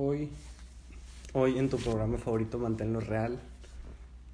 [0.00, 0.30] hoy,
[1.32, 3.40] hoy en tu programa favorito Manténlo Real,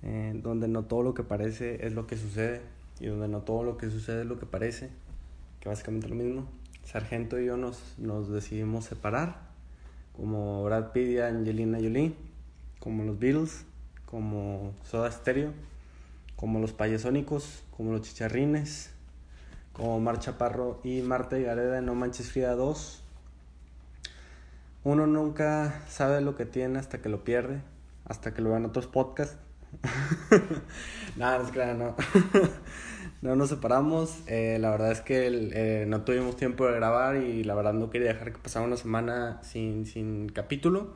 [0.03, 2.61] eh, donde no todo lo que parece es lo que sucede
[3.01, 4.91] y donde no todo lo que sucede es lo que parece,
[5.61, 6.47] que básicamente es lo mismo.
[6.85, 9.41] Sargento y yo nos, nos decidimos separar,
[10.15, 12.15] como Brad Pitt y Angelina Jolie,
[12.79, 13.65] como los Beatles,
[14.05, 15.53] como Soda Stereo,
[16.37, 18.91] como los Payasónicos, como los Chicharrines,
[19.73, 23.04] como Mar Chaparro y Marta y Gareda en No Manches Frida 2
[24.85, 27.63] uno nunca sabe lo que tiene hasta que lo pierde,
[28.05, 29.39] hasta que lo vean otros podcasts.
[31.17, 31.97] Nada, no es claro, no.
[33.23, 34.23] no nos separamos.
[34.27, 37.89] Eh, la verdad es que eh, no tuvimos tiempo de grabar y la verdad no
[37.91, 40.93] quería dejar que pasara una semana sin, sin capítulo.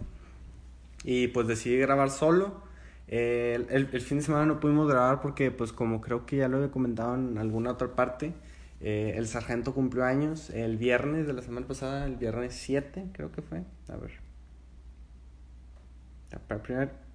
[1.03, 2.63] Y pues decidí grabar solo.
[3.07, 6.49] Eh, el, el, fin de semana no pudimos grabar porque pues como creo que ya
[6.49, 8.35] lo había comentado en alguna otra parte,
[8.81, 13.33] eh, el sargento cumplió años el viernes de la semana pasada, el viernes 7 creo
[13.33, 13.65] que fue.
[13.89, 14.13] A ver.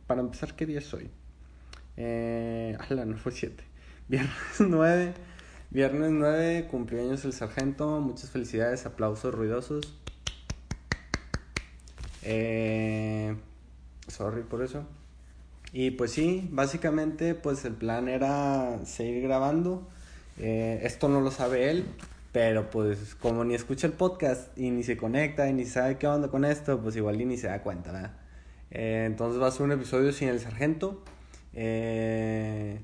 [0.05, 1.09] Para, empezar, ¿qué día es hoy?
[1.97, 3.63] Eh, no fue 7.
[4.07, 5.13] Viernes 9.
[5.69, 7.99] Viernes 9 cumplió años el sargento.
[8.01, 9.99] Muchas felicidades, aplausos ruidosos.
[12.23, 13.35] Eh,
[14.07, 14.85] sorry por eso.
[15.71, 19.87] Y pues sí, básicamente pues el plan era seguir grabando.
[20.37, 21.85] Eh, esto no lo sabe él,
[22.31, 26.07] pero pues como ni escucha el podcast y ni se conecta y ni sabe qué
[26.07, 28.13] onda con esto, pues igual ni se da cuenta, ¿verdad?
[28.71, 31.03] Eh, entonces va a ser un episodio sin el sargento.
[31.53, 32.79] Eh,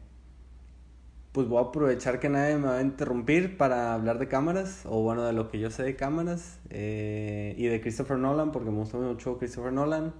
[1.31, 5.02] pues voy a aprovechar que nadie me va a interrumpir para hablar de cámaras, o
[5.02, 8.97] bueno, de lo que yo sé de cámaras, y de Christopher Nolan, porque me gusta
[8.97, 10.13] mucho Christopher Nolan.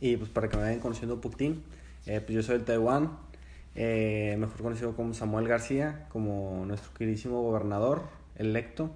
[0.00, 1.62] Y pues para que me vayan conociendo un poquitín,
[2.04, 3.16] pues yo soy de Taiwán,
[3.78, 8.04] eh, mejor conocido como Samuel García, como nuestro queridísimo gobernador
[8.36, 8.90] electo.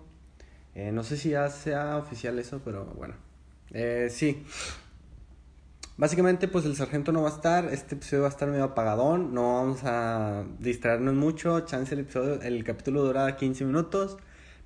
[0.75, 3.15] Eh, no sé si ya sea oficial eso, pero bueno.
[3.73, 4.43] Eh, sí.
[5.99, 7.67] Básicamente, pues el sargento no va a estar.
[7.67, 9.35] Este episodio va a estar medio apagadón.
[9.35, 11.61] No vamos a distraernos mucho.
[11.61, 14.17] Chance el episodio, el capítulo dura 15 minutos.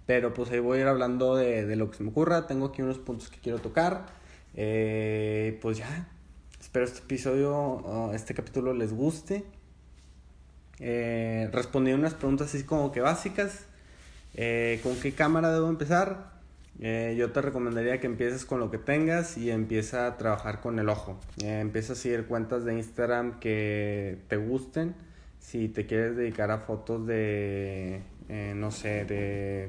[0.07, 2.47] Pero pues ahí voy a ir hablando de, de lo que se me ocurra.
[2.47, 4.07] Tengo aquí unos puntos que quiero tocar.
[4.55, 6.09] pues ya.
[6.61, 9.45] Espero este episodio, este capítulo les guste.
[10.81, 13.67] Eh, respondí unas preguntas así como que básicas.
[14.35, 16.33] Eh, ¿Con qué cámara debo empezar?
[16.81, 20.79] Eh, yo te recomendaría que empieces con lo que tengas y empieza a trabajar con
[20.79, 21.21] el ojo.
[21.43, 24.95] Eh, empieza a seguir cuentas de Instagram que te gusten.
[25.39, 28.01] Si te quieres dedicar a fotos de,
[28.57, 29.69] no sé, de,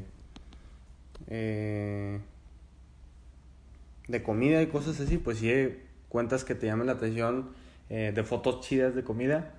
[4.08, 7.50] de comida y cosas así, pues sigue cuentas que te llamen la atención
[7.90, 9.54] de fotos chidas de comida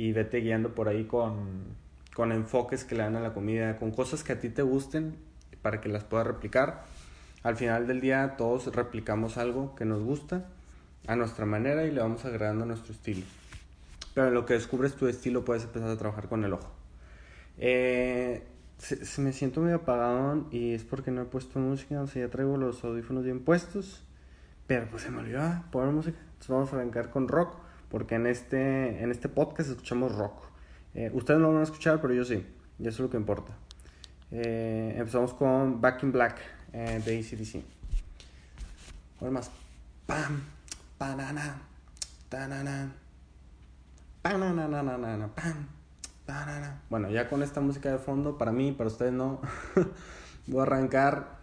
[0.00, 1.76] y vete guiando por ahí con,
[2.14, 5.14] con enfoques que le dan a la comida, con cosas que a ti te gusten
[5.60, 6.84] para que las puedas replicar.
[7.42, 10.46] Al final del día todos replicamos algo que nos gusta
[11.06, 13.26] a nuestra manera y le vamos agregando nuestro estilo.
[14.14, 16.72] Pero en lo que descubres tu estilo puedes empezar a trabajar con el ojo.
[17.58, 18.42] Eh,
[18.78, 22.30] se, me siento medio apagado y es porque no he puesto música, o sea, ya
[22.30, 24.02] traigo los audífonos bien puessos.
[24.66, 26.18] Pero pues se me olvidó ah, poner música.
[26.18, 30.44] Entonces vamos a arrancar con rock porque en este, en este podcast escuchamos rock.
[30.94, 32.46] Eh, ustedes no lo van a escuchar, pero yo sí,
[32.78, 33.52] y eso es lo que importa.
[34.30, 36.40] Eh, empezamos con Back in Black
[36.72, 37.64] eh, de ACDC.
[39.20, 39.50] Ahora más.
[40.06, 40.40] Pam,
[40.98, 41.62] banana,
[42.28, 42.92] tanana,
[44.22, 45.66] pam,
[46.88, 49.40] Bueno, ya con esta música de fondo, para mí, para ustedes no,
[50.46, 51.40] voy a arrancar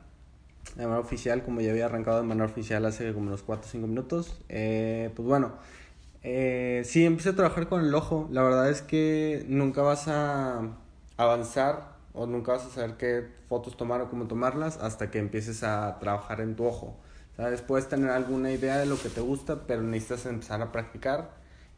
[0.75, 3.69] de manera oficial, como ya había arrancado de manera oficial hace como unos 4 o
[3.69, 4.41] 5 minutos.
[4.47, 5.53] pues bueno,
[6.29, 8.27] eh, sí, empecé a trabajar con el ojo.
[8.31, 10.61] La verdad es que nunca vas a
[11.15, 15.63] avanzar o nunca vas a saber qué fotos tomar o cómo tomarlas hasta que empieces
[15.63, 16.97] a trabajar en tu ojo.
[17.37, 17.61] ¿Sabes?
[17.61, 21.31] Puedes tener alguna idea de lo que te gusta, pero necesitas empezar a practicar.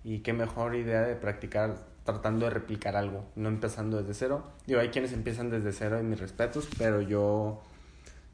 [0.04, 4.44] Y qué mejor idea de practicar tratando de replicar algo, no empezando desde cero.
[4.66, 7.62] Digo, hay quienes empiezan desde cero en mis respetos, pero yo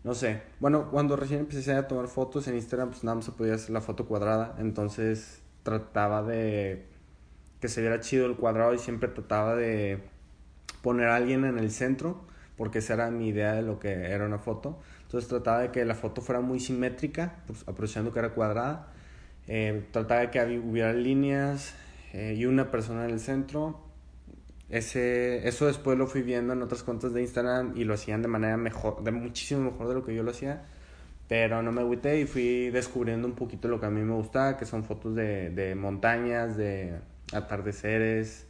[0.06, 0.44] no sé.
[0.62, 3.72] Bueno, cuando recién empecé a tomar fotos en Instagram, pues nada más se podía hacer
[3.72, 4.56] la foto cuadrada.
[4.60, 6.86] Entonces trataba de
[7.60, 10.04] que se viera chido el cuadrado y siempre trataba de
[10.84, 12.22] poner a alguien en el centro,
[12.56, 14.80] porque esa era mi idea de lo que era una foto.
[15.02, 18.94] Entonces trataba de que la foto fuera muy simétrica, pues, aprovechando que era cuadrada.
[19.48, 21.74] Eh, trataba de que hubiera líneas
[22.14, 23.82] eh, y una persona en el centro.
[24.70, 28.28] Ese, eso después lo fui viendo en otras cuentas de Instagram y lo hacían de
[28.28, 30.66] manera mejor, de muchísimo mejor de lo que yo lo hacía.
[31.28, 34.58] Pero no me agüité y fui descubriendo un poquito lo que a mí me gustaba,
[34.58, 37.00] que son fotos de, de montañas, de
[37.34, 38.46] atardeceres,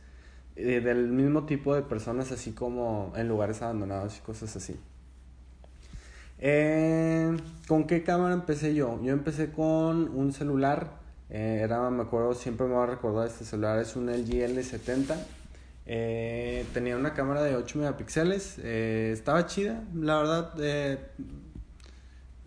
[0.55, 4.77] del mismo tipo de personas, así como en lugares abandonados y cosas así.
[6.39, 7.35] Eh,
[7.67, 8.99] ¿Con qué cámara empecé yo?
[9.03, 10.99] Yo empecé con un celular.
[11.29, 13.79] Eh, era, me acuerdo, siempre me voy a recordar este celular.
[13.79, 15.15] Es un LG L70.
[15.87, 18.59] Eh, tenía una cámara de 8 megapíxeles.
[18.59, 20.53] estaba chida, la verdad.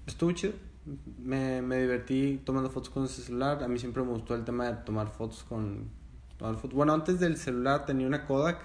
[0.09, 0.55] Estuvo chido.
[1.19, 3.63] Me, me divertí tomando fotos con ese celular.
[3.63, 5.89] A mí siempre me gustó el tema de tomar fotos con...
[6.37, 6.75] Tomar fotos.
[6.75, 8.59] Bueno, antes del celular tenía una Kodak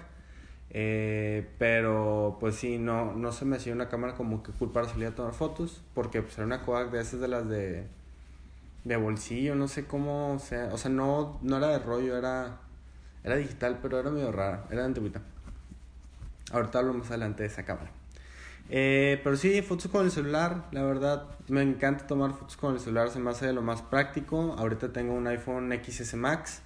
[0.76, 4.88] eh, pero pues sí, no, no se me hacía una cámara como que cool para
[4.88, 7.86] salir a tomar fotos, porque pues era una Kodak de esas de las de,
[8.82, 12.58] de bolsillo, no sé cómo sea, o sea, no, no era de rollo, era,
[13.22, 15.22] era digital, pero era medio rara, era de antigüita.
[16.52, 17.92] Ahorita hablo más adelante de esa cámara.
[18.70, 22.80] Eh, pero sí, fotos con el celular, la verdad, me encanta tomar fotos con el
[22.80, 24.54] celular, se me hace de lo más práctico.
[24.58, 26.62] Ahorita tengo un iPhone XS Max.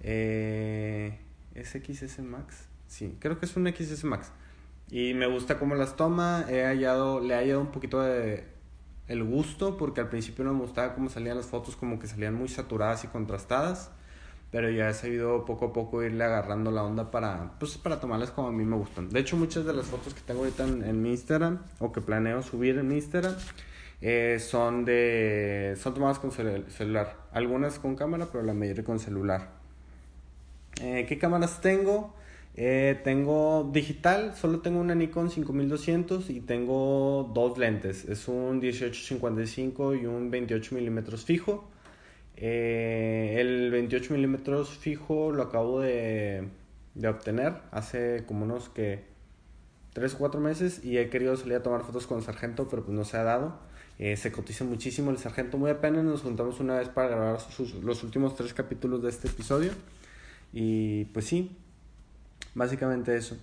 [0.00, 1.18] Eh,
[1.54, 2.68] ¿Es XS Max?
[2.86, 4.32] Sí, creo que es un XS Max.
[4.90, 6.44] Y me gusta cómo las toma.
[6.48, 8.44] He hallado, le he hallado un poquito de
[9.08, 12.34] el gusto, porque al principio no me gustaba cómo salían las fotos, como que salían
[12.34, 13.90] muy saturadas y contrastadas.
[14.50, 18.30] Pero ya he sabido poco a poco irle agarrando la onda para, pues, para tomarlas
[18.32, 19.08] como a mí me gustan.
[19.08, 22.42] De hecho, muchas de las fotos que tengo ahorita en, mi Instagram, o que planeo
[22.42, 23.34] subir en mi Instagram,
[24.00, 27.16] eh, son de son tomadas con celular.
[27.32, 29.52] Algunas con cámara, pero la mayoría con celular.
[30.82, 32.14] Eh, ¿Qué cámaras tengo?
[32.56, 38.04] Eh, tengo digital, solo tengo una Nikon 5200 y tengo dos lentes.
[38.06, 41.70] Es un 1855 y un 28 milímetros fijo.
[42.40, 46.48] Eh, el 28 milímetros fijo lo acabo de,
[46.94, 49.04] de, obtener hace como unos que
[49.92, 52.82] 3 o 4 meses y he querido salir a tomar fotos con el sargento, pero
[52.82, 53.58] pues no se ha dado.
[53.98, 57.38] Eh, se cotiza muchísimo el sargento, muy apenas nos juntamos una vez para grabar
[57.82, 59.72] los últimos tres capítulos de este episodio.
[60.52, 61.56] Y pues sí,
[62.54, 63.36] Básicamente eso.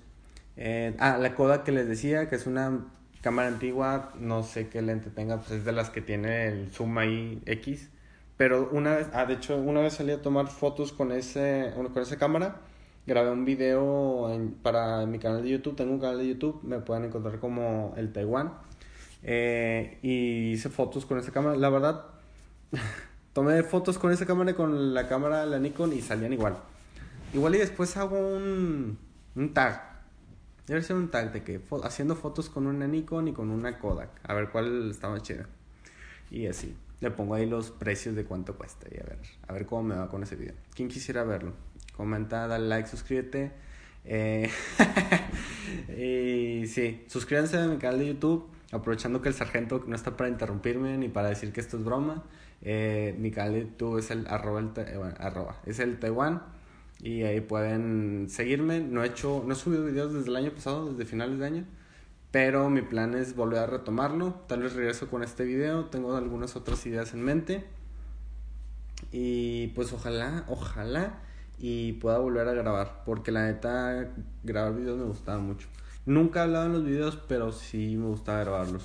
[0.58, 2.86] Eh, ah, la Kodak que les decía, que es una
[3.22, 6.98] cámara antigua, no sé qué lente tenga, pues es de las que tiene el zoom
[6.98, 7.90] ahí X.
[8.38, 12.02] Pero una vez, ah, de hecho, una vez salí a tomar fotos con, ese, con
[12.02, 12.62] esa cámara.
[13.08, 14.30] Grabé un video
[14.62, 15.76] para mi canal de YouTube.
[15.76, 18.54] Tengo un canal de YouTube, me pueden encontrar como el Taiwán.
[19.24, 21.56] Eh, y hice fotos con esa cámara.
[21.58, 22.06] La verdad,
[23.34, 26.58] tomé fotos con esa cámara y con la cámara la Nikon y salían igual.
[27.34, 29.00] Igual y después hago un,
[29.36, 29.98] un tag.
[30.68, 34.10] Debe ser un tag de que haciendo fotos con una Nikon y con una Kodak.
[34.24, 35.48] A ver cuál está más chida.
[36.30, 36.76] Y así.
[37.00, 39.96] Le pongo ahí los precios de cuánto cuesta y a ver, a ver cómo me
[39.96, 40.56] va con ese video.
[40.74, 41.54] ¿Quién quisiera verlo?
[41.96, 43.52] Comenta, dale like, suscríbete.
[44.06, 44.50] Eh,
[46.64, 48.48] y sí, suscríbanse a mi canal de YouTube.
[48.72, 52.24] Aprovechando que el sargento no está para interrumpirme ni para decir que esto es broma.
[52.62, 56.42] Eh, mi canal de YouTube es el arroba, el, eh, arroba es el Taiwán
[57.00, 58.80] y ahí pueden seguirme.
[58.80, 61.66] No he hecho, no he subido videos desde el año pasado, desde finales de año,
[62.38, 64.36] pero mi plan es volver a retomarlo.
[64.48, 67.66] Tal vez regreso con este video, tengo algunas otras ideas en mente.
[69.12, 71.18] Y pues ojalá, ojalá
[71.58, 74.14] y pueda volver a grabar, porque la neta
[74.44, 75.68] grabar videos me gustaba mucho.
[76.06, 78.84] Nunca he hablado en los videos, pero sí me gustaba grabarlos.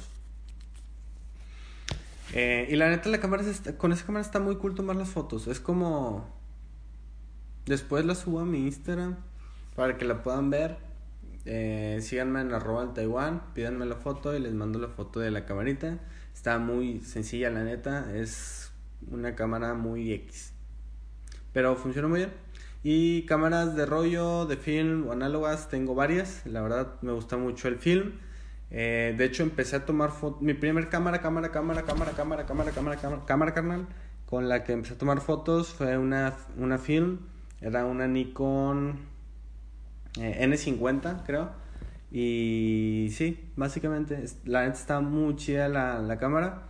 [2.32, 3.44] Eh, y la neta la cámara
[3.76, 5.46] con esa cámara está muy cool tomar las fotos.
[5.46, 6.26] Es como
[7.66, 9.16] Después la subo a mi Instagram
[9.76, 10.91] para que la puedan ver.
[11.44, 15.30] Eh, síganme en arroba el Taiwán, pídanme la foto y les mando la foto de
[15.30, 15.98] la camarita.
[16.34, 18.72] Está muy sencilla la neta, es
[19.10, 20.52] una cámara muy X.
[21.52, 22.32] Pero funciona muy bien.
[22.84, 26.44] Y cámaras de rollo, de film o análogas, tengo varias.
[26.46, 28.12] La verdad me gusta mucho el film.
[28.70, 30.42] Eh, de hecho empecé a tomar fotos.
[30.42, 33.86] Mi primer cámara, cámara, cámara, cámara, cámara, cámara, cámara, cámara, cámara carnal.
[34.26, 37.18] Con la que empecé a tomar fotos fue una, una film
[37.62, 38.98] era una Nikon
[40.20, 41.50] eh, N50, creo.
[42.10, 46.64] Y sí, básicamente, la neta está muy chida la, la cámara.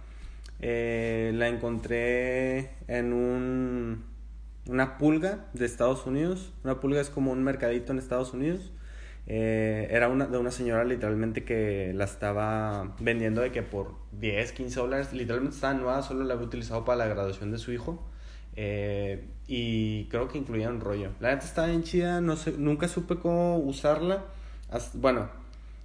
[0.60, 4.04] Eh, la encontré en un,
[4.68, 6.52] una pulga de Estados Unidos.
[6.62, 8.72] Una pulga es como un mercadito en Estados Unidos.
[9.26, 14.52] Eh, era una, de una señora literalmente que la estaba vendiendo de que por 10,
[14.52, 15.12] 15 dólares.
[15.12, 18.06] Literalmente estaba nueva, solo la había utilizado para la graduación de su hijo.
[18.56, 21.10] Eh, y creo que incluía un rollo.
[21.20, 24.24] La neta estaba bien chida, no sé, nunca supe cómo usarla.
[24.94, 25.28] bueno,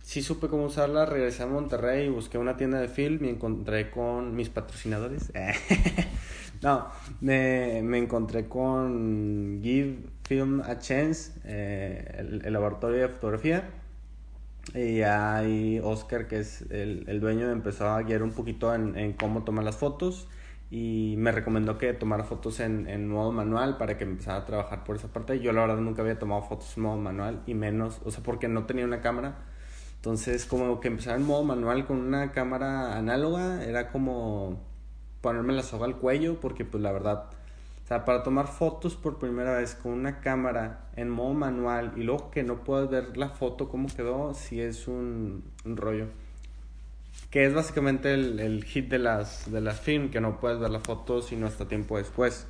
[0.01, 4.35] sí supe cómo usarla, regresé a Monterrey, busqué una tienda de film y encontré con
[4.35, 5.31] mis patrocinadores.
[6.61, 6.87] no,
[7.21, 13.69] me, me, encontré con Give Film a Chance, eh, el, laboratorio de fotografía.
[14.75, 19.13] Y ahí Oscar, que es el, el dueño, empezó a guiar un poquito en, en
[19.13, 20.27] cómo tomar las fotos
[20.69, 24.83] y me recomendó que tomara fotos en, en modo manual para que empezara a trabajar
[24.83, 25.39] por esa parte.
[25.39, 28.47] Yo la verdad nunca había tomado fotos en modo manual y menos, o sea, porque
[28.47, 29.37] no tenía una cámara.
[29.95, 34.61] Entonces, como que empezar en modo manual con una cámara análoga era como
[35.21, 37.25] ponerme la soga al cuello, porque pues la verdad,
[37.83, 42.03] o sea, para tomar fotos por primera vez con una cámara en modo manual y
[42.03, 46.07] luego que no puedas ver la foto cómo quedó, sí es un, rollo.
[47.29, 50.69] Que es básicamente el, el, hit de las, de las film, que no puedes ver
[50.69, 52.47] la foto sino hasta tiempo después.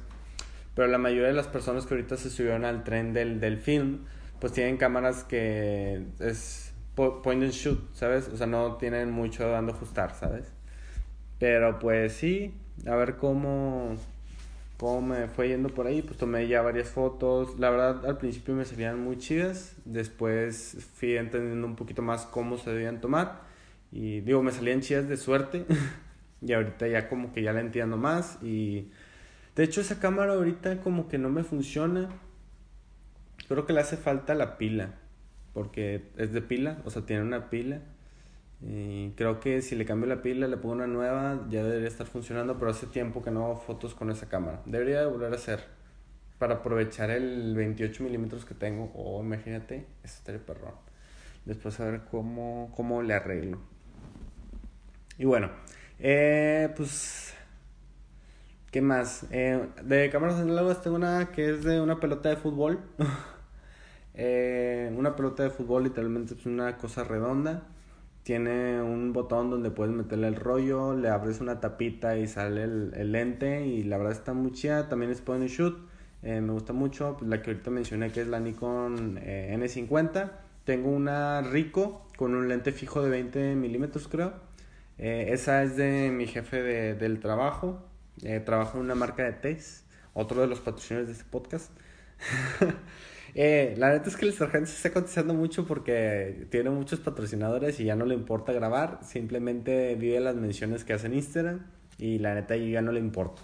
[0.76, 4.06] Pero la mayoría de las personas que ahorita se subieron al tren del, del film,
[4.40, 8.28] pues tienen cámaras que es point and shoot, ¿sabes?
[8.30, 10.52] O sea, no tienen mucho dando ajustar, ¿sabes?
[11.40, 12.54] Pero pues sí,
[12.86, 13.96] a ver cómo,
[14.78, 16.02] cómo me fue yendo por ahí.
[16.02, 17.60] Pues tomé ya varias fotos.
[17.60, 19.76] La verdad, al principio me salían muy chidas.
[19.86, 23.47] Después fui entendiendo un poquito más cómo se debían tomar.
[23.92, 25.66] Y digo, me salían chidas de suerte.
[26.42, 28.38] y ahorita ya como que ya la entiendo más.
[28.44, 28.92] Y
[29.56, 32.10] de hecho, esa cámara ahorita como que no me funciona.
[33.48, 34.96] Creo que le hace falta la pila.
[35.54, 37.82] Porque es de pila, o sea, tiene una pila.
[38.62, 42.08] Y creo que si le cambio la pila, le pongo una nueva, ya debería estar
[42.08, 44.62] funcionando, pero hace tiempo que no hago fotos con esa cámara.
[44.66, 45.64] Debería volver a hacer
[46.40, 48.92] para aprovechar el 28 milímetros que tengo.
[48.96, 50.74] Oh, imagínate, eso estaría perrón.
[51.46, 53.60] Después a ver cómo, cómo le arreglo.
[55.18, 55.50] Y bueno,
[56.00, 57.34] eh, pues,
[58.72, 59.26] ¿qué más?
[59.32, 62.80] Eh, de cámaras análogas tengo una que es de una pelota de fútbol.
[64.14, 67.64] eh, una pelota de fútbol literalmente es una cosa redonda
[68.28, 73.12] tiene un botón donde puedes meterle el rollo, le abres una tapita y sale el,
[73.14, 74.90] lente y la verdad está muy chida.
[74.90, 75.78] También es point and shoot,
[76.24, 77.16] eh, me gusta mucho.
[77.18, 80.30] Pues la que ahorita mencioné que es la Nikon eh, N50.
[80.66, 84.34] Tengo una Rico con un lente fijo de 20 milímetros creo.
[84.98, 87.84] Eh, esa es de mi jefe de, del trabajo.
[88.46, 91.72] trabajo en una marca de test, otro de los patrocinadores de este podcast.
[93.40, 97.80] Eh, la neta es que el sargento se está cotizando mucho porque tiene muchos patrocinadores
[97.80, 101.60] y ya no le importa grabar, simplemente vive las menciones que hace en Instagram
[102.00, 103.44] y la neta ya no le importa.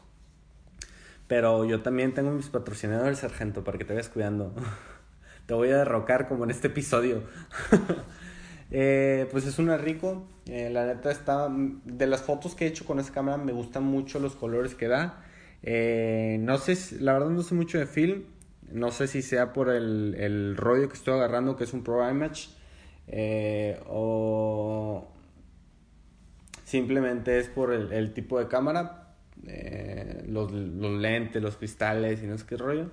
[1.27, 4.55] Pero yo también tengo mis patrocinadores, sargento, para que te vayas cuidando.
[5.45, 7.24] te voy a derrocar como en este episodio.
[8.74, 10.27] eh, pues es una rico.
[10.48, 11.48] Eh, la neta está.
[11.86, 14.88] De las fotos que he hecho con esa cámara, me gustan mucho los colores que
[14.88, 15.24] da.
[15.62, 18.24] Eh, no sé, la verdad no sé mucho de film.
[18.72, 22.10] No sé si sea por el, el rollo que estoy agarrando, que es un Pro
[22.10, 22.50] Image,
[23.08, 25.08] eh, o
[26.65, 29.15] simplemente es por el, el tipo de cámara,
[29.46, 32.89] eh, los, los, lentes, los cristales y no sé qué rollo.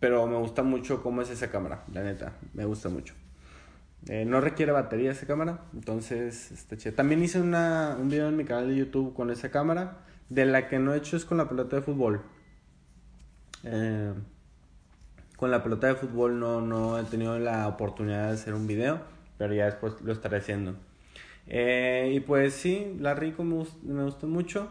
[0.00, 3.14] Pero me gusta mucho cómo es esa cámara, la neta, me gusta mucho.
[4.06, 6.76] No requiere batería esa cámara, entonces está.
[6.92, 10.68] También hice una, un video en mi canal de YouTube con esa cámara, de la
[10.68, 12.22] que no he hecho es con la pelota de fútbol.
[13.64, 14.12] Eh,
[15.36, 19.00] con la pelota de fútbol no, no he tenido la oportunidad de hacer un video,
[19.36, 20.74] pero ya después lo estaré haciendo.
[21.46, 24.68] Eh, y pues sí, la Rico me, me gustó mucho.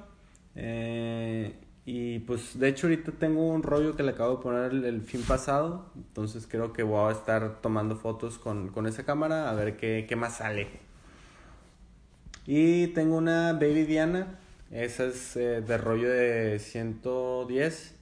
[0.55, 1.55] Eh,
[1.89, 5.21] y pues de hecho ahorita tengo un rollo que le acabo de poner el, fin
[5.21, 5.89] pasado.
[5.95, 10.05] Entonces creo que voy a estar tomando fotos con, con esa cámara a ver qué,
[10.05, 10.67] qué, más sale.
[12.45, 14.37] Y tengo una Baby Diana.
[14.69, 17.95] Esa es eh, de rollo de 110.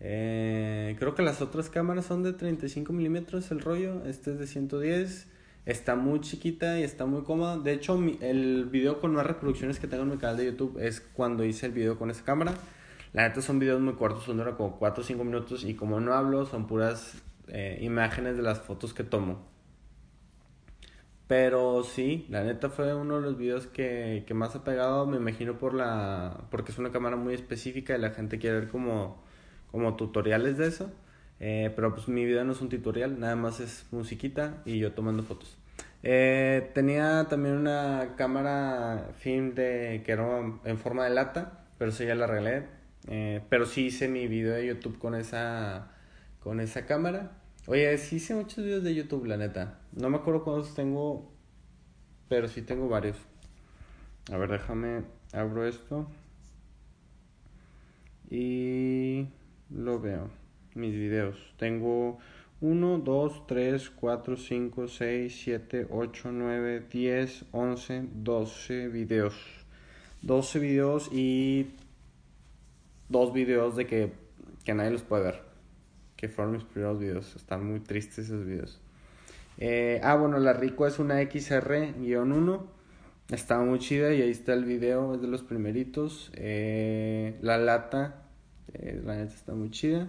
[0.00, 4.04] Eh, creo que las otras cámaras son de 35 milímetros el rollo.
[4.04, 5.28] Este es de 110.
[5.64, 7.56] Está muy chiquita y está muy cómoda.
[7.56, 11.00] De hecho, el video con más reproducciones que tengo en mi canal de YouTube es
[11.00, 12.54] cuando hice el video con esa cámara.
[13.12, 15.64] La neta son videos muy cortos, son de como 4 o 5 minutos.
[15.64, 19.46] Y como no hablo, son puras eh, imágenes de las fotos que tomo.
[21.26, 25.06] Pero sí, la neta fue uno de los videos que, que más ha pegado.
[25.06, 26.44] Me imagino por la.
[26.50, 29.22] porque es una cámara muy específica y la gente quiere ver como
[29.72, 30.92] como tutoriales de eso.
[31.40, 34.92] Eh, pero pues mi video no es un tutorial, nada más es musiquita y yo
[34.92, 35.58] tomando fotos.
[36.04, 42.04] Eh, tenía también una cámara film de que era en forma de lata, pero eso
[42.04, 42.66] ya la arreglé.
[43.08, 45.92] Eh, pero sí hice mi video de YouTube con esa
[46.40, 47.38] con esa cámara.
[47.66, 49.78] Oye, sí hice muchos videos de YouTube, la neta.
[49.92, 51.32] No me acuerdo cuántos tengo,
[52.28, 53.16] pero sí tengo varios.
[54.32, 56.08] A ver, déjame abro esto.
[58.30, 59.28] Y
[59.70, 60.30] lo veo.
[60.74, 61.36] Mis videos.
[61.58, 62.18] Tengo
[62.60, 69.34] 1, 2, 3, 4, 5, 6, 7, 8, 9, 10, 11, 12 videos.
[70.22, 71.74] 12 videos y
[73.12, 74.12] dos videos de que,
[74.64, 75.42] que nadie los puede ver.
[76.16, 77.36] Que fueron mis primeros videos.
[77.36, 78.80] Están muy tristes esos videos.
[79.58, 82.62] Eh, ah, bueno, la Rico es una XR-1.
[83.30, 86.32] Está muy chida y ahí está el video, es de los primeritos.
[86.34, 88.24] Eh, la lata
[88.74, 90.08] eh, la neta está muy chida.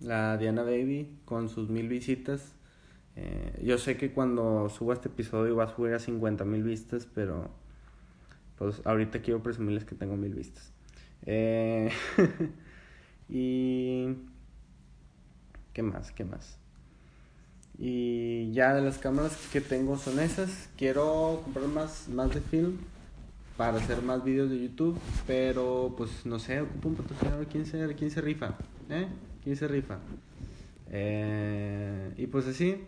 [0.00, 2.54] La Diana Baby con sus mil visitas.
[3.62, 7.48] Yo sé que cuando suba este episodio va a subir a 50 mil vistas, pero
[8.58, 10.73] pues ahorita quiero presumirles que tengo mil vistas.
[11.26, 11.90] Eh,
[13.28, 14.16] y...
[15.72, 16.12] ¿Qué más?
[16.12, 16.58] ¿Qué más?
[17.78, 20.68] Y ya de las cámaras que tengo son esas.
[20.76, 22.78] Quiero comprar más, más de film
[23.56, 27.46] para hacer más videos de YouTube, pero pues no sé, ocupo un patrocinador.
[27.46, 28.54] ¿Quién se, quién se rifa?
[28.88, 29.06] ¿Eh?
[29.42, 29.98] ¿Quién se rifa?
[30.90, 32.84] Eh, y pues así,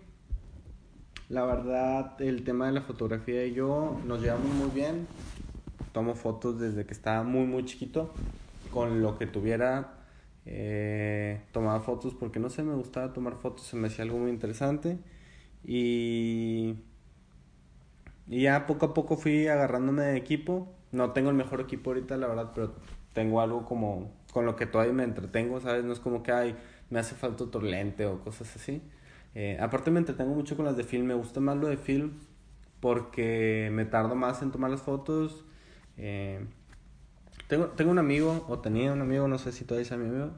[1.28, 5.06] la verdad, el tema de la fotografía y yo nos llevamos muy bien.
[5.96, 8.12] Tomo fotos desde que estaba muy, muy chiquito.
[8.70, 9.94] Con lo que tuviera,
[10.44, 14.30] eh, tomaba fotos porque no sé, me gustaba tomar fotos, se me hacía algo muy
[14.30, 14.98] interesante.
[15.64, 16.74] Y,
[18.28, 20.68] y ya poco a poco fui agarrándome de equipo.
[20.92, 22.74] No tengo el mejor equipo ahorita, la verdad, pero
[23.14, 25.82] tengo algo como con lo que todavía me entretengo, ¿sabes?
[25.82, 26.56] No es como que hay,
[26.90, 28.82] me hace falta otro lente o cosas así.
[29.34, 32.18] Eh, aparte me entretengo mucho con las de film, me gusta más lo de film
[32.80, 35.45] porque me tardo más en tomar las fotos.
[35.98, 36.44] Eh,
[37.48, 40.30] tengo, tengo un amigo, o tenía un amigo, no sé si todavía es mi amigo,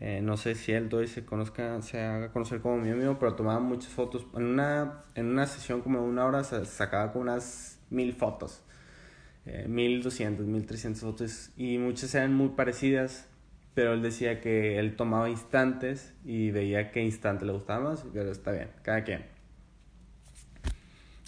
[0.00, 3.34] eh, no sé si él todavía se conozca, se haga conocer como mi amigo, pero
[3.34, 4.26] tomaba muchas fotos.
[4.34, 8.62] En una, en una sesión como de una hora se sacaba con unas mil fotos,
[10.02, 13.26] doscientos, mil trescientas fotos, y muchas eran muy parecidas
[13.74, 18.30] pero él decía que él tomaba instantes y veía qué instante le gustaba más, pero
[18.30, 19.39] está bien, cada quien.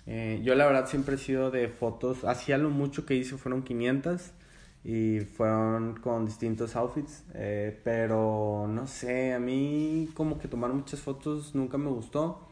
[0.06, 3.62] Eh, yo la verdad siempre he sido de fotos, hacía lo mucho que hice fueron
[3.62, 4.32] 500
[4.84, 11.00] y fueron con distintos outfits, eh, pero no sé, a mí como que tomar muchas
[11.00, 12.48] fotos nunca me gustó.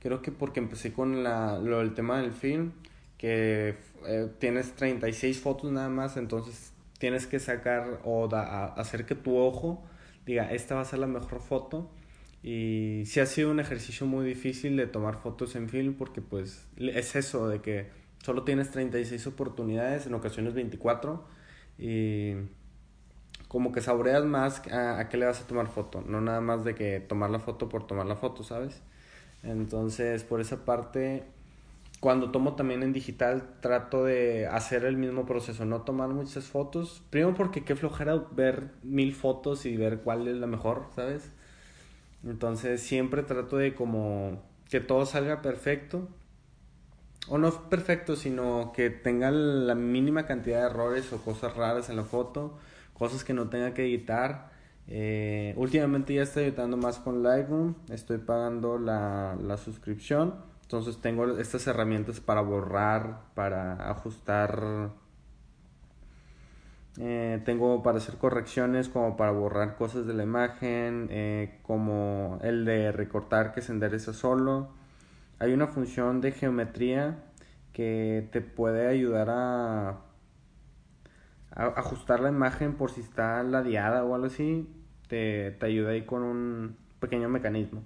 [0.00, 2.72] Creo que porque empecé con la, lo del tema del film,
[3.18, 9.36] que eh, tienes 36 fotos nada más, entonces tienes que sacar o hacer que tu
[9.36, 9.82] ojo
[10.26, 11.90] diga, esta va a ser la mejor foto.
[12.42, 16.66] Y sí ha sido un ejercicio muy difícil de tomar fotos en film porque pues
[16.76, 17.90] es eso de que
[18.22, 21.24] solo tienes 36 oportunidades, en ocasiones 24
[21.78, 22.32] y
[23.48, 26.64] como que saboreas más a, a, qué le vas a tomar foto, no nada más
[26.64, 28.82] de que tomar la foto por tomar la foto, ¿sabes?
[29.42, 31.24] Entonces, por esa parte
[32.02, 37.00] cuando tomo también en digital trato de hacer el mismo proceso, no tomar muchas fotos.
[37.10, 41.30] Primero porque qué flojera ver mil fotos y ver cuál es la mejor, ¿sabes?
[42.24, 46.08] Entonces siempre trato de como que todo salga perfecto.
[47.28, 51.96] O no perfecto, sino que tenga la mínima cantidad de errores o cosas raras en
[51.96, 52.58] la foto,
[52.94, 54.50] cosas que no tenga que editar.
[54.88, 61.36] Eh, últimamente ya estoy editando más con Lightroom, estoy pagando la, la suscripción entonces tengo
[61.36, 64.88] estas herramientas para borrar, para ajustar.
[66.98, 72.64] Eh, tengo para hacer correcciones como para borrar cosas de la imagen, eh, como el
[72.64, 74.70] de recortar que se endereza solo.
[75.38, 77.24] Hay una función de geometría
[77.72, 80.00] que te puede ayudar a,
[81.54, 84.68] ajustar la imagen por si está ladeada o algo así.
[85.08, 87.82] Te, te ayuda ahí con un pequeño mecanismo.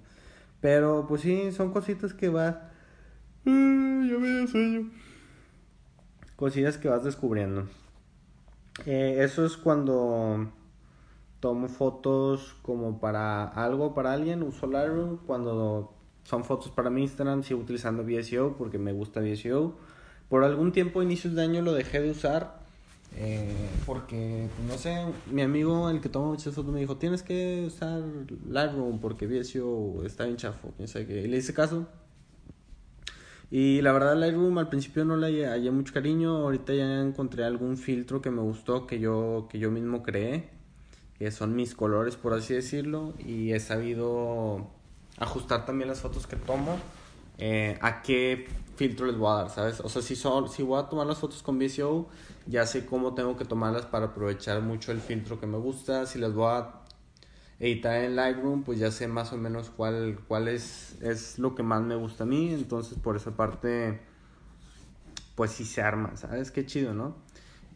[0.61, 2.71] Pero pues sí, son cositas que va
[3.47, 4.89] ya me dio sueño.
[6.81, 7.67] Que vas descubriendo.
[8.85, 10.51] Eh, eso es cuando
[11.39, 15.17] tomo fotos como para algo, para alguien, uso Lightroom.
[15.25, 19.75] Cuando son fotos para mi Instagram, sigo utilizando VSO porque me gusta VSO.
[20.29, 22.59] Por algún tiempo, inicios de año, lo dejé de usar.
[23.15, 27.65] Eh, porque, no sé, mi amigo, el que toma muchas fotos, me dijo: Tienes que
[27.67, 28.01] usar
[28.49, 30.73] Lightroom porque VSO está bien chafo.
[30.77, 31.87] Y le hice caso
[33.49, 37.77] y la verdad Lightroom al principio no le hallé mucho cariño, ahorita ya encontré algún
[37.77, 40.49] filtro que me gustó, que yo, que yo mismo creé,
[41.17, 44.67] que son mis colores por así decirlo, y he sabido
[45.17, 46.77] ajustar también las fotos que tomo
[47.37, 49.79] eh, a qué filtro les voy a dar, ¿sabes?
[49.79, 52.07] O sea, si, son, si voy a tomar las fotos con VSO,
[52.45, 56.19] ya sé cómo tengo que tomarlas para aprovechar mucho el filtro que me gusta, si
[56.19, 56.81] las voy a
[57.59, 61.63] editar en Lightroom, pues ya sé más o menos cuál, cuál es, es lo que
[61.63, 62.53] más me gusta a mí.
[62.53, 63.99] Entonces, por esa parte,
[65.35, 66.51] pues sí se arma, ¿sabes?
[66.51, 67.15] Qué chido, ¿no?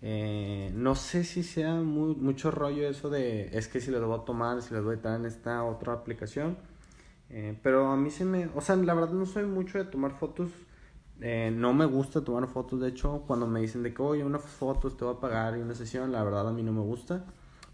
[0.04, 4.20] Eh, no sé si sea muy, mucho rollo eso de, es que si les voy
[4.20, 6.58] a tomar, si les voy a editar en esta otra aplicación.
[7.30, 10.12] Eh, pero a mí se me, o sea, la verdad no soy mucho de tomar
[10.12, 10.52] fotos.
[11.22, 14.40] Eh, no me gusta tomar fotos, de hecho, cuando me dicen de que, oye, una
[14.40, 17.24] foto te voy a pagar y una sesión, la verdad a mí no me gusta.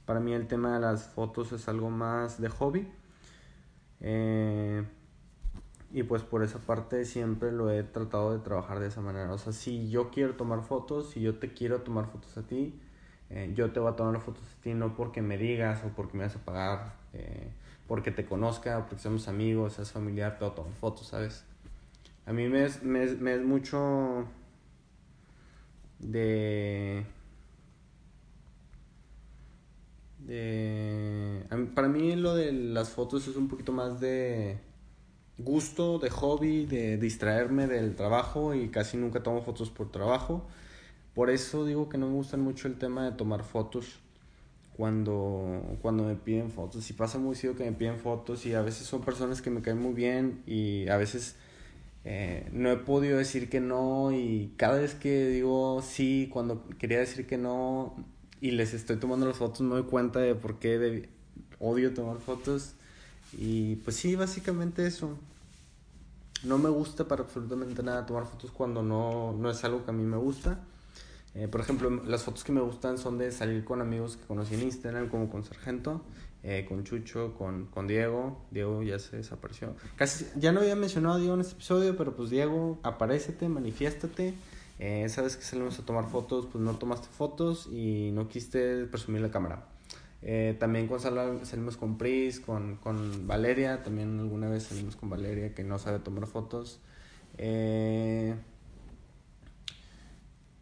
[0.07, 2.87] Para mí el tema de las fotos es algo más de hobby.
[3.99, 4.81] Eh,
[5.91, 9.33] y pues por esa parte siempre lo he tratado de trabajar de esa manera.
[9.33, 12.79] O sea, si yo quiero tomar fotos, si yo te quiero tomar fotos a ti,
[13.29, 16.17] eh, yo te voy a tomar fotos a ti no porque me digas o porque
[16.17, 17.49] me vas a pagar, eh,
[17.85, 21.43] porque te conozca, porque somos amigos, seas familiar, te voy a tomar fotos, ¿sabes?
[22.25, 24.25] A mí me es, me es mucho
[25.99, 27.05] de...
[30.27, 34.57] de para mí lo de las fotos es un poquito más de
[35.37, 40.45] gusto, de hobby, de distraerme del trabajo y casi nunca tomo fotos por trabajo.
[41.13, 43.99] Por eso digo que no me gusta mucho el tema de tomar fotos
[44.75, 46.89] cuando, cuando me piden fotos.
[46.89, 49.61] Y pasa muy seguido que me piden fotos y a veces son personas que me
[49.61, 51.35] caen muy bien y a veces
[52.05, 56.99] eh, no he podido decir que no y cada vez que digo sí, cuando quería
[56.99, 57.95] decir que no
[58.41, 61.09] y les estoy tomando las fotos me doy cuenta de por qué
[61.59, 62.73] odio tomar fotos.
[63.37, 65.17] Y pues sí, básicamente eso.
[66.43, 69.93] No me gusta para absolutamente nada tomar fotos cuando no, no es algo que a
[69.93, 70.59] mí me gusta.
[71.33, 74.55] Eh, por ejemplo, las fotos que me gustan son de salir con amigos que conocí
[74.55, 76.01] en Instagram, como con Sargento,
[76.43, 78.45] eh, con Chucho, con, con Diego.
[78.51, 79.75] Diego ya se desapareció.
[79.95, 84.35] Casi, ya no había mencionado a Diego en este episodio, pero pues Diego, aparécete, manifiéstate.
[84.79, 88.85] Eh, esa vez que salimos a tomar fotos, pues no tomaste fotos y no quisiste
[88.85, 89.65] presumir la cámara.
[90.21, 95.53] Eh, también con salimos con Pris, con, con Valeria, también alguna vez salimos con Valeria
[95.53, 96.79] que no sabe tomar fotos.
[97.37, 98.35] Eh,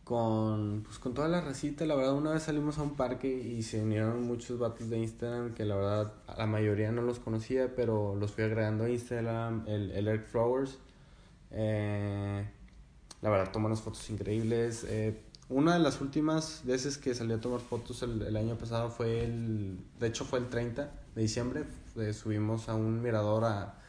[0.03, 3.63] con, pues con toda la racita, la verdad, una vez salimos a un parque y
[3.63, 8.15] se unieron muchos vatos de Instagram que la verdad la mayoría no los conocía, pero
[8.15, 10.77] los fui agregando a Instagram, el, el Eric Flowers.
[11.51, 12.45] Eh,
[13.25, 14.85] la verdad, toma unas fotos increíbles.
[14.87, 19.23] Eh, una de las últimas veces que salí a tomar fotos el, año pasado fue
[19.23, 21.63] el, de hecho fue el 30 de diciembre,
[21.95, 23.79] eh, subimos a un mirador a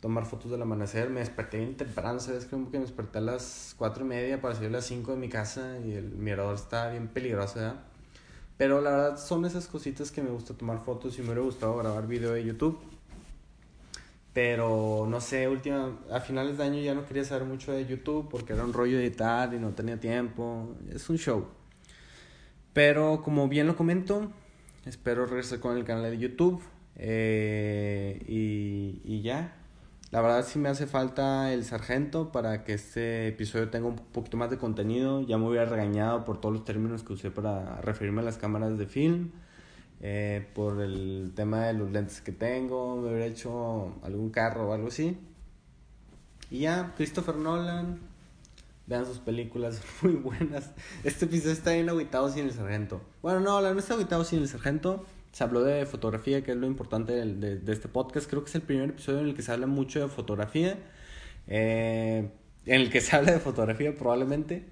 [0.00, 1.10] tomar fotos del amanecer.
[1.10, 2.46] Me desperté bien temprano, ¿sabes?
[2.46, 5.16] Creo que me desperté a las 4 y media para salir a las 5 de
[5.16, 7.80] mi casa y el mirador está bien peligroso, ¿verdad?
[8.56, 11.76] Pero la verdad son esas cositas que me gusta tomar fotos y me hubiera gustado
[11.76, 12.78] grabar video de YouTube.
[14.36, 18.28] Pero no sé, última, a finales de año ya no quería saber mucho de YouTube
[18.30, 20.76] porque era un rollo editar y no tenía tiempo.
[20.92, 21.46] Es un show.
[22.74, 24.30] Pero como bien lo comento,
[24.84, 26.62] espero regresar con el canal de YouTube.
[26.96, 29.56] Eh, y, y ya,
[30.10, 34.36] la verdad sí me hace falta el sargento para que este episodio tenga un poquito
[34.36, 35.22] más de contenido.
[35.22, 38.76] Ya me hubiera regañado por todos los términos que usé para referirme a las cámaras
[38.76, 39.30] de film.
[40.02, 42.96] Eh, por el tema de los lentes que tengo.
[42.96, 45.18] Me hubiera hecho algún carro o algo así.
[46.50, 48.00] Y ya, Christopher Nolan.
[48.86, 50.70] Vean sus películas, muy buenas.
[51.02, 53.00] Este episodio está bien aguitado sin el sargento.
[53.22, 55.04] Bueno, no, no está aguitado sin el sargento
[55.36, 58.26] se habló de fotografía, que es lo importante de, de, este podcast.
[58.26, 60.78] Creo que es el primer episodio en el que se habla mucho de fotografía.
[61.46, 62.30] Eh,
[62.64, 64.64] en el que se habla de fotografía probablemente.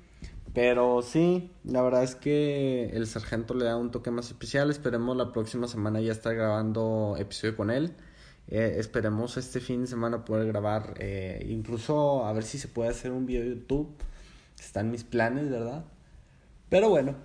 [0.54, 4.70] Pero sí, la verdad es que el sargento le da un toque más especial.
[4.70, 7.92] Esperemos la próxima semana ya estar grabando episodio con él.
[8.46, 10.94] Eh, esperemos este fin de semana poder grabar.
[10.98, 13.96] Eh, incluso a ver si se puede hacer un video de YouTube.
[14.56, 15.84] Están mis planes, ¿verdad?
[16.68, 17.16] Pero bueno,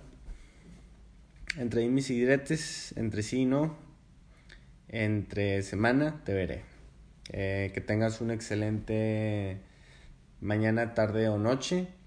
[1.56, 3.76] entre mis y entre sí no,
[4.88, 6.64] entre semana te veré.
[7.32, 9.60] Eh, que tengas un excelente
[10.40, 11.99] mañana, tarde o noche.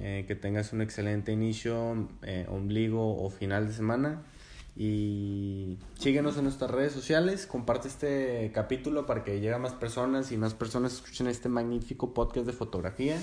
[0.00, 4.22] Eh, que tengas un excelente inicio, eh, ombligo o final de semana.
[4.74, 10.32] Y síguenos en nuestras redes sociales, comparte este capítulo para que llegue a más personas
[10.32, 13.22] y más personas escuchen este magnífico podcast de fotografía,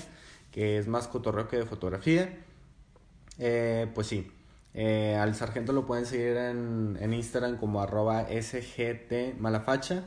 [0.52, 2.44] que es más cotorreo que de fotografía.
[3.94, 4.30] pues sí,
[4.72, 10.04] eh, al sargento lo pueden seguir en, en Instagram como arroba sgtmalafacha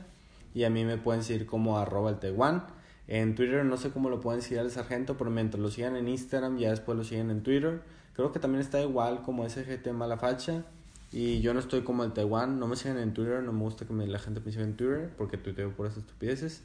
[0.54, 2.66] y a mí me pueden seguir como arroba el Taiwan.
[3.06, 6.08] En Twitter no sé cómo lo pueden seguir al sargento, pero mientras lo sigan en
[6.08, 7.82] Instagram ya después lo siguen en Twitter.
[8.14, 10.64] Creo que también está igual como SGT Malafacha.
[11.12, 13.86] Y yo no estoy como el Taiwan, no me sigan en Twitter, no me gusta
[13.86, 16.62] que me, la gente me siga en Twitter porque tuiteo por esas estupideces.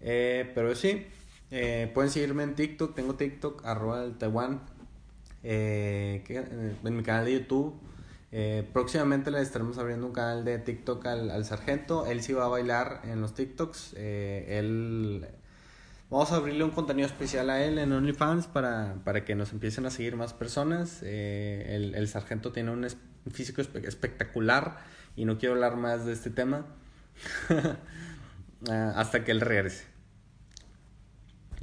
[0.00, 1.06] Eh, pero sí,
[1.50, 4.60] eh, pueden seguirme en TikTok, tengo TikTok, arroba el Taiwan,
[5.42, 7.74] eh, eh, en mi canal de YouTube.
[8.32, 12.06] Eh, próximamente le estaremos abriendo un canal de TikTok al, al, sargento.
[12.06, 13.94] Él sí va a bailar en los TikToks.
[13.96, 15.26] él
[16.10, 19.86] Vamos a abrirle un contenido especial a él en OnlyFans para, para que nos empiecen
[19.86, 21.04] a seguir más personas.
[21.04, 22.84] el, el, sargento tiene un,
[23.30, 24.78] físico espectacular
[25.14, 26.66] y no quiero hablar más de este tema.
[28.68, 29.86] Ah, hasta que él regrese.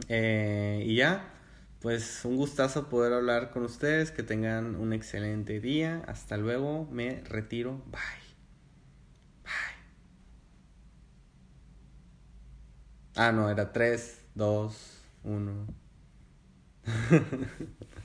[0.10, 1.32] y ya,
[1.80, 7.22] pues un gustazo poder hablar con ustedes, que tengan un excelente día, hasta luego, me
[7.26, 8.02] retiro, bye.
[13.16, 14.72] Ah, no, era 3, 2,
[15.24, 15.68] 1.